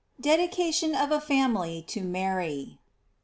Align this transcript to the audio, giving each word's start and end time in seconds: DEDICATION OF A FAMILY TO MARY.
DEDICATION 0.19 0.95
OF 0.95 1.11
A 1.11 1.21
FAMILY 1.21 1.83
TO 1.83 2.01
MARY. 2.01 2.79